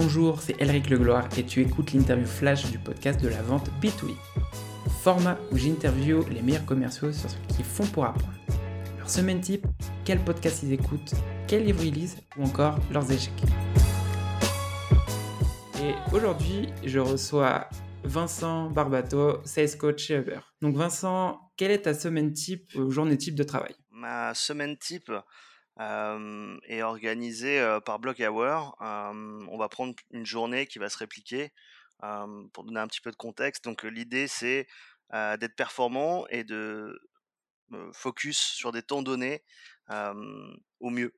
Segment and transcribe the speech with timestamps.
[0.00, 4.14] Bonjour, c'est Elric Legloire et tu écoutes l'interview flash du podcast de la vente B2B.
[5.02, 8.32] Format où j'interview les meilleurs commerciaux sur ce qu'ils font pour apprendre.
[8.96, 9.66] Leur semaine type,
[10.04, 11.14] quel podcast ils écoutent,
[11.48, 13.42] quel livre ils lisent ou encore leurs échecs.
[15.82, 17.68] Et aujourd'hui, je reçois
[18.04, 20.38] Vincent Barbato, sales coach chez Uber.
[20.62, 23.74] Donc Vincent, quelle est ta semaine type ou journée type de travail?
[23.90, 25.10] Ma semaine type,
[25.78, 28.76] est organisée euh, par block hour.
[28.80, 31.52] On va prendre une journée qui va se répliquer
[32.52, 33.64] pour donner un petit peu de contexte.
[33.64, 34.66] Donc l'idée c'est
[35.12, 37.00] d'être performant et de
[37.92, 39.42] focus sur des temps donnés
[40.80, 41.14] au mieux.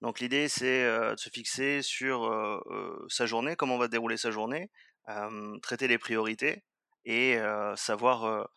[0.00, 2.62] Donc l'idée c'est de se fixer sur
[3.08, 4.70] sa journée, comment on va dérouler sa journée,
[5.62, 6.64] traiter les priorités
[7.04, 7.38] et
[7.76, 8.48] savoir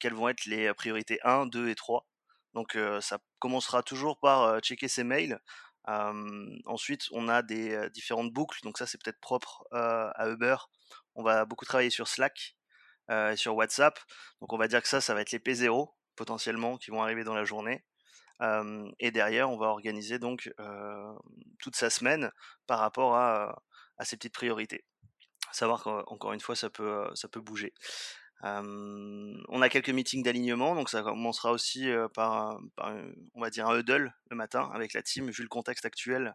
[0.00, 2.06] quelles vont être les priorités 1, 2 et 3
[2.54, 5.38] donc ça commencera toujours par checker ses mails.
[5.86, 8.60] ensuite, on a des différentes boucles.
[8.62, 10.56] Donc ça, c'est peut-être propre à Uber.
[11.14, 12.56] On va beaucoup travailler sur Slack
[13.10, 13.98] et sur WhatsApp.
[14.40, 17.24] Donc on va dire que ça, ça va être les P0 potentiellement qui vont arriver
[17.24, 17.84] dans la journée.
[18.98, 20.52] et derrière, on va organiser donc
[21.58, 22.32] toute sa semaine
[22.66, 23.62] par rapport à,
[24.02, 24.84] ces petites priorités.
[25.52, 27.72] savoir qu'encore une fois, ça peut bouger
[28.42, 32.58] on a quelques meetings d'alignement, donc ça commencera aussi par,
[33.34, 35.30] on va dire un huddle le matin avec la team.
[35.30, 36.34] Vu le contexte actuel,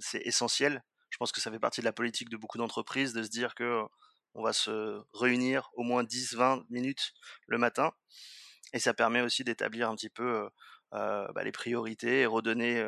[0.00, 0.82] c'est essentiel.
[1.10, 3.54] Je pense que ça fait partie de la politique de beaucoup d'entreprises de se dire
[3.54, 3.82] que
[4.34, 7.14] on va se réunir au moins 10-20 minutes
[7.46, 7.92] le matin,
[8.72, 10.48] et ça permet aussi d'établir un petit peu
[10.92, 12.86] bah, les priorités et redonner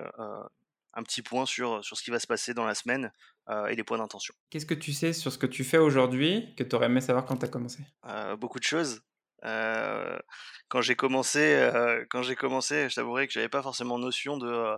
[0.99, 3.13] un petit point sur, sur ce qui va se passer dans la semaine
[3.49, 4.35] euh, et les points d'intention.
[4.51, 7.25] Qu'est-ce que tu sais sur ce que tu fais aujourd'hui que tu aurais aimé savoir
[7.25, 7.83] quand tu as commencé?
[8.07, 9.01] Euh, Beaucoup de choses.
[9.45, 10.19] Euh,
[10.67, 11.71] quand j'ai commencé,
[12.11, 14.77] quand j'ai commencé, je t'avouerai que j'avais pas forcément notion de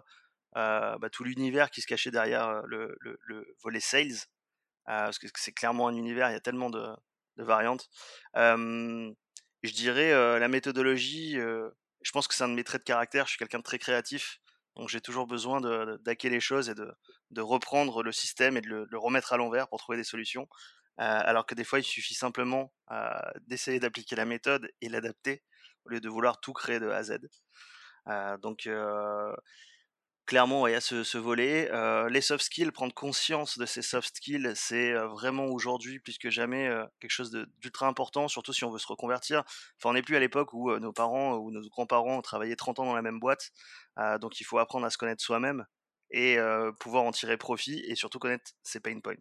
[0.54, 4.26] bah, tout l'univers qui se cachait derrière le, le, volet sales,
[4.84, 6.86] parce que c'est clairement un univers, il y a tellement de,
[7.38, 7.88] de variantes.
[8.34, 11.36] je dirais la méthodologie.
[11.36, 13.24] je pense que c'est un de mes traits de caractère.
[13.24, 14.40] Je suis quelqu'un de très créatif.
[14.76, 15.60] Donc j'ai toujours besoin
[15.98, 16.92] d'hacker les choses et de,
[17.30, 20.48] de, reprendre le système et de le, remettre à l'envers pour trouver des solutions.
[21.00, 23.10] Euh, alors que des fois, il suffit simplement euh,
[23.46, 25.42] d'essayer d'appliquer la méthode et l'adapter
[25.84, 27.18] au lieu de vouloir tout créer de A à Z.
[28.08, 28.68] Euh, donc
[30.30, 31.68] clairement, il y a ce, volet.
[31.72, 36.18] Euh, les soft skills, prendre conscience de ces soft skills, c'est euh, vraiment aujourd'hui, plus
[36.18, 39.42] que jamais, euh, quelque chose d'ultra important, surtout si on veut se reconvertir.
[39.76, 42.84] Enfin, on n'est plus à l'époque où nos parents ou nos grands-parents travaillaient 30 ans
[42.84, 43.50] dans la même boîte.
[44.20, 45.66] donc, il faut apprendre à se connaître soi-même
[46.12, 46.38] et
[46.78, 49.14] pouvoir en tirer profit et surtout connaître ses pain points.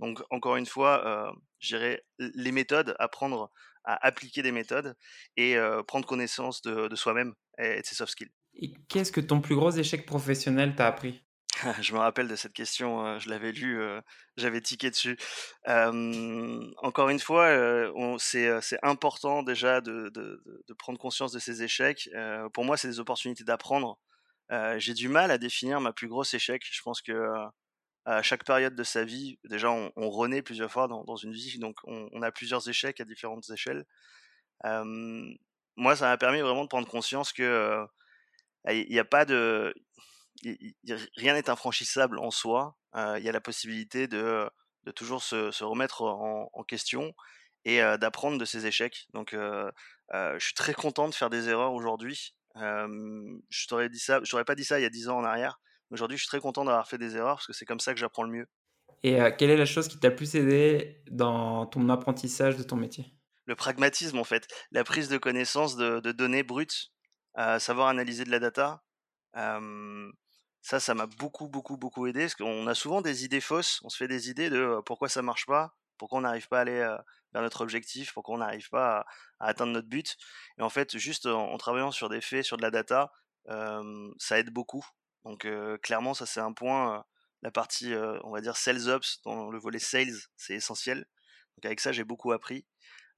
[0.00, 3.50] Donc, encore une fois, j'irai les méthodes, apprendre
[3.84, 4.96] à appliquer des méthodes
[5.36, 8.32] et prendre connaissance de soi-même et de ses soft skills.
[8.88, 11.22] Qu'est-ce que ton plus gros échec professionnel t'a appris?
[11.80, 14.00] Je me rappelle de cette question, euh, je l'avais lu, euh,
[14.36, 15.18] j'avais tiqué dessus.
[15.66, 20.12] encore une fois, euh, c'est important déjà de,
[20.78, 22.08] prendre conscience de ces échecs.
[22.52, 23.98] pour moi, c'est des opportunités d'apprendre.
[24.78, 26.62] J'ai du mal à définir ma plus grosse échec.
[26.70, 27.12] Je pense que
[28.04, 31.76] à chaque période de sa vie, déjà, on, renaît plusieurs fois dans, une vie, donc
[31.84, 33.84] on, a plusieurs échecs à différentes échelles.
[34.64, 37.88] moi, ça m'a permis vraiment de prendre conscience que ah,
[38.66, 39.74] il n'y a pas de
[41.16, 42.76] rien n'est infranchissable en soi.
[42.94, 44.48] Il y a la possibilité de,
[44.84, 47.12] de toujours se, se remettre en, en, question
[47.64, 49.06] et d'apprendre de ses échecs.
[49.12, 52.34] Donc, je suis très content de faire des erreurs aujourd'hui.
[52.54, 55.24] je t'aurais dit ça, je t'aurais pas dit ça il y a 10 ans en
[55.24, 55.60] arrière.
[55.90, 58.00] Aujourd'hui, je suis très content d'avoir fait des erreurs parce que c'est comme ça que
[58.00, 58.46] j'apprends le mieux.
[59.02, 63.06] Et quelle est la chose qui t'a plus aidé dans ton apprentissage de ton métier?
[63.44, 66.90] Le pragmatisme, en fait, la prise de connaissance de, de données brutes
[67.58, 68.82] savoir analyser de la data.
[69.34, 72.22] ça, ça m'a beaucoup, beaucoup, beaucoup aidé.
[72.22, 73.80] Parce qu'on a souvent des idées fausses.
[73.84, 76.60] On se fait des idées de pourquoi ça marche pas, pourquoi on n'arrive pas à
[76.62, 76.96] aller
[77.32, 79.06] vers notre objectif, pourquoi on n'arrive pas
[79.38, 80.16] à, atteindre notre but.
[80.58, 83.12] Et en fait, juste en, travaillant sur des faits, sur de la data,
[84.18, 84.86] ça aide beaucoup.
[85.24, 85.46] Donc
[85.82, 87.04] clairement, ça c'est un point.
[87.42, 87.94] la partie,
[88.24, 91.06] on va dire, sales ops, dans le volet sales, c'est essentiel.
[91.56, 92.66] Donc avec ça, j'ai beaucoup appris.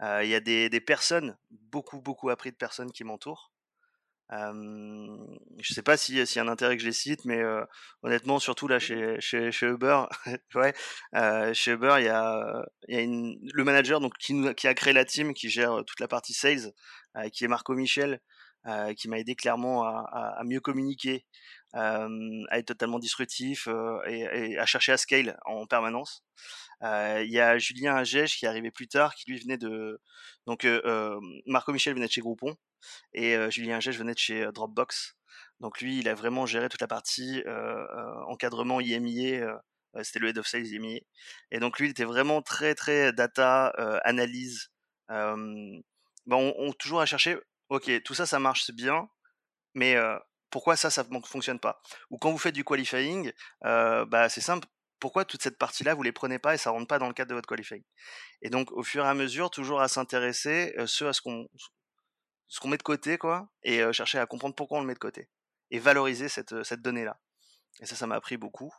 [0.02, 3.52] Il y a des, des, personnes, beaucoup, beaucoup appris de personnes qui m'entourent.
[4.32, 5.16] Euh,
[5.58, 7.42] je sais pas s'il y a un intérêt que je les cite, mais
[8.02, 10.02] honnêtement, surtout là chez, chez, chez Uber,
[10.54, 10.74] ouais,
[11.54, 14.74] chez Uber, il y a, y a une, le manager donc qui, nous, qui a
[14.74, 16.72] créé la team, qui gère toute la partie sales,
[17.32, 18.20] qui est Marco Michel,
[18.96, 21.24] qui m'a aidé clairement à, à, mieux communiquer,
[21.72, 22.08] à
[22.52, 23.68] être totalement disruptif
[24.06, 26.24] et, et, à chercher à scale en permanence.
[26.82, 30.00] Il y a Julien Agege qui est arrivé plus tard, qui lui venait de
[30.46, 30.66] donc
[31.46, 32.56] Marco Michel venait de chez Groupon
[33.14, 35.16] et Julien Agege venait de chez Dropbox.
[35.60, 37.42] Donc lui, il a vraiment géré toute la partie
[38.26, 39.60] encadrement IMIA
[40.02, 41.02] c'était le head of sales Yemi.
[41.50, 43.68] Et donc lui, il était vraiment très très data,
[44.04, 44.70] analyse.
[45.08, 45.82] bon,
[46.28, 47.38] on, on, toujours à chercher,
[47.70, 49.08] ok, tout ça, ça marche, c'est bien,
[49.74, 49.96] mais
[50.50, 51.80] pourquoi ça, ça ne fonctionne pas?
[52.10, 53.32] Ou quand vous faites du qualifying,
[53.62, 54.68] bah, c'est simple,
[54.98, 57.30] pourquoi toute cette partie-là, vous les prenez pas et ça rentre pas dans le cadre
[57.30, 57.82] de votre qualifying?
[58.42, 62.82] Et donc, au fur et à mesure, toujours à s'intéresser, à ce qu'on met de
[62.82, 65.28] côté, quoi, et chercher à comprendre pourquoi on le met de côté
[65.70, 67.18] et valoriser cette, cette donnée-là.
[67.80, 68.74] Et ça, ça m'a appris beaucoup.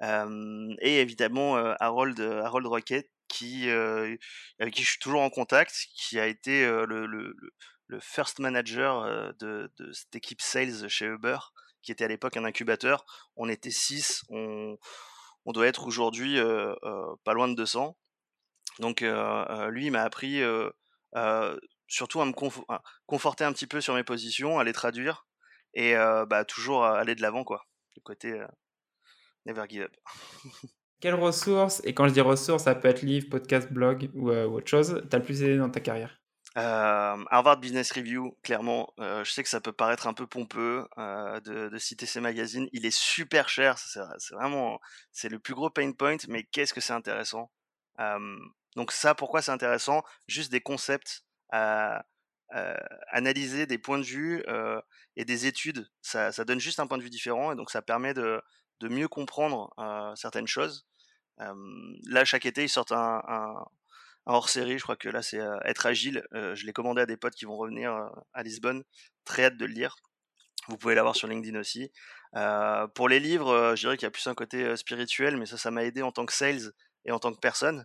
[0.00, 6.66] et évidemment, Harold, Harold Rocket, avec qui je suis toujours en contact, qui a été
[6.66, 7.34] le,
[8.00, 11.38] first manager de, cette équipe sales chez Uber,
[11.82, 13.04] qui était à l'époque un incubateur.
[13.36, 14.78] On était six, on,
[15.44, 16.38] on doit être aujourd'hui
[17.24, 17.96] pas loin de 200.
[18.78, 20.42] Donc lui, il m'a appris
[21.88, 22.32] surtout à me
[23.06, 25.26] conforter un petit peu sur mes positions, à les traduire
[25.74, 27.66] et bah, toujours aller de l'avant, quoi.
[27.96, 28.42] Le côté
[29.44, 29.96] never give up.
[31.02, 34.68] Quelles ressources, et quand je dis ressources, ça peut être livre, podcast, blog ou, autre
[34.68, 36.20] chose, t'as le plus aidé dans ta carrière?
[36.54, 42.06] Harvard Business Review, clairement, je sais que ça peut paraître un peu pompeux de, citer
[42.06, 42.68] ces magazines.
[42.72, 44.78] Il est super cher, c'est vraiment,
[45.10, 47.50] c'est le plus gros pain point, mais qu'est-ce que c'est intéressant?
[48.76, 50.04] donc ça, pourquoi c'est intéressant?
[50.28, 51.24] Juste des concepts
[53.10, 54.44] analyser, des points de vue
[55.16, 55.90] et des études.
[56.00, 58.40] Ça, donne juste un point de vue différent, et donc ça permet de,
[58.88, 59.72] mieux comprendre
[60.16, 60.86] certaines choses.
[61.38, 63.64] là, chaque été, ils sortent un
[64.26, 64.78] hors série.
[64.78, 66.24] Je crois que là, c'est Être Agile.
[66.32, 68.84] je l'ai commandé à des potes qui vont revenir à Lisbonne.
[69.24, 69.96] Très hâte de le lire.
[70.68, 71.90] Vous pouvez l'avoir sur LinkedIn aussi.
[72.94, 75.70] pour les livres, je dirais qu'il y a plus un côté spirituel, mais ça, ça
[75.70, 76.72] m'a aidé en tant que sales
[77.04, 77.84] et en tant que personne.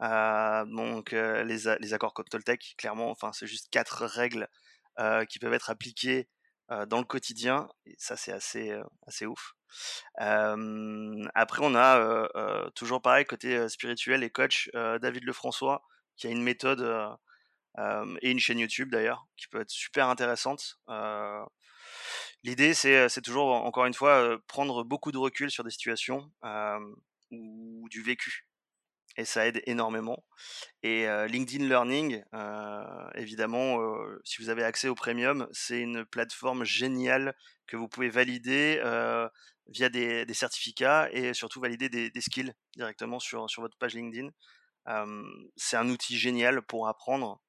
[0.00, 4.48] donc les, les accords Toltec, clairement, enfin c'est juste quatre règles
[5.28, 6.28] qui peuvent être appliquées
[6.88, 7.68] dans le quotidien.
[7.86, 8.76] Et ça c'est assez
[9.06, 9.54] assez ouf.
[10.16, 15.82] après, on a toujours pareil côté spirituel et coach David Lefrançois
[16.16, 16.82] qui a une méthode
[18.22, 20.78] et une chaîne YouTube d'ailleurs qui peut être super intéressante.
[22.44, 26.30] L'idée, c'est, toujours encore une fois prendre beaucoup de recul sur des situations
[27.30, 28.46] ou du vécu
[29.16, 30.24] et ça aide énormément.
[30.82, 32.22] Et LinkedIn Learning,
[33.14, 33.78] évidemment,
[34.24, 37.34] si vous avez accès au premium, c'est une plateforme géniale
[37.66, 38.80] que vous pouvez valider
[39.68, 44.30] via des, certificats et surtout valider des, skills directement sur, sur votre page LinkedIn.
[45.56, 47.40] c'est un outil génial pour apprendre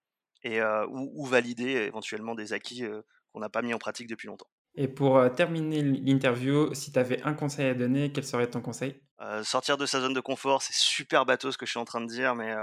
[0.44, 2.84] et ou, valider éventuellement des acquis
[3.32, 4.50] qu'on n'a pas mis en pratique depuis longtemps.
[4.76, 9.00] Et pour terminer l'interview, si tu avais un conseil à donner, quel serait ton conseil?
[9.44, 12.02] Sortir de sa zone de confort, c'est super bateau ce que je suis en train
[12.02, 12.54] de dire, mais,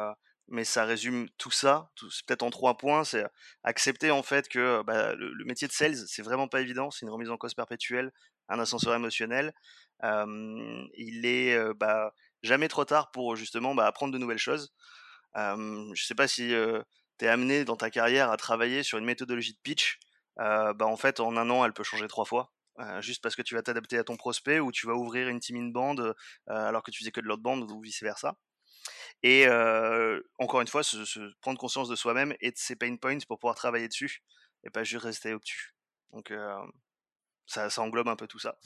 [0.49, 1.91] mais ça résume tout ça,
[2.27, 3.25] peut-être en trois points, c'est
[3.63, 7.13] accepter en fait que bah, le, métier de sales, c'est vraiment pas évident, c'est une
[7.13, 8.13] remise en cause perpétuelle,
[8.49, 9.55] un ascenseur émotionnel.
[10.03, 12.13] il est bah,
[12.43, 14.73] jamais trop tard pour justement bah, apprendre de nouvelles choses.
[15.37, 16.53] je sais pas si
[17.19, 20.00] tu es amené dans ta carrière à travailler sur une méthodologie de pitch,
[20.37, 22.53] bah, en fait, en un an, elle peut changer trois fois.
[23.01, 25.57] juste parce que tu vas t'adapter à ton prospect ou tu vas ouvrir une team
[25.57, 25.97] in band
[26.47, 28.37] alors que tu faisais que de l'autre bande ou vice versa.
[29.23, 29.47] Et
[30.39, 33.57] encore une fois, se, prendre conscience de soi-même et de ses pain points pour pouvoir
[33.57, 34.23] travailler dessus
[34.65, 35.75] et pas juste rester obtus.
[36.13, 36.33] Donc
[37.47, 38.57] ça, ça englobe un peu tout ça.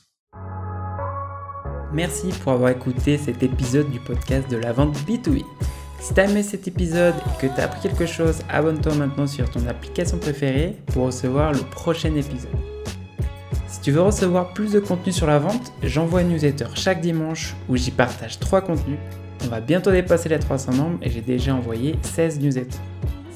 [1.95, 5.45] Merci pour avoir écouté cet épisode du podcast de la vente B2B.
[6.05, 9.67] Si t'as aimé cet épisode et que t'as appris quelque chose, abonne-toi maintenant sur ton
[9.67, 12.51] application préférée pour recevoir le prochain épisode.
[13.67, 17.57] Si tu veux recevoir plus de contenu sur la vente, j'envoie une newsletter chaque dimanche
[17.71, 18.99] où j'y partage 3 contenus.
[19.45, 22.77] On va bientôt dépasser les 300 membres et j'ai déjà envoyé 16 newsletters.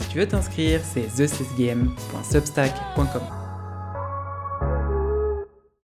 [0.00, 3.37] Si tu veux t'inscrire, c'est thesesgame.substack.com.